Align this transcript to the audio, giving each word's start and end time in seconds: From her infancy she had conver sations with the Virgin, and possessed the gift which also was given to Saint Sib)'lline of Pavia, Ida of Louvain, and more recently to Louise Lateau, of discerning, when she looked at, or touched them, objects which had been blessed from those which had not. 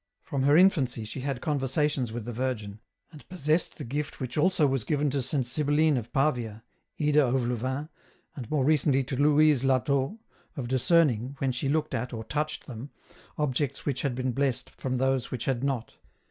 From 0.23 0.41
her 0.41 0.57
infancy 0.57 1.05
she 1.05 1.19
had 1.21 1.41
conver 1.41 1.67
sations 1.69 2.09
with 2.09 2.25
the 2.25 2.33
Virgin, 2.33 2.79
and 3.11 3.29
possessed 3.29 3.77
the 3.77 3.83
gift 3.83 4.19
which 4.19 4.35
also 4.35 4.65
was 4.65 4.83
given 4.83 5.11
to 5.11 5.21
Saint 5.21 5.45
Sib)'lline 5.45 5.95
of 5.95 6.11
Pavia, 6.11 6.63
Ida 6.99 7.23
of 7.27 7.45
Louvain, 7.45 7.87
and 8.35 8.49
more 8.49 8.65
recently 8.65 9.03
to 9.03 9.15
Louise 9.15 9.63
Lateau, 9.63 10.17
of 10.57 10.67
discerning, 10.67 11.35
when 11.37 11.51
she 11.51 11.69
looked 11.69 11.93
at, 11.93 12.13
or 12.13 12.23
touched 12.23 12.65
them, 12.65 12.89
objects 13.37 13.85
which 13.85 14.01
had 14.01 14.15
been 14.15 14.31
blessed 14.31 14.71
from 14.71 14.97
those 14.97 15.29
which 15.29 15.45
had 15.45 15.63
not. 15.63 15.93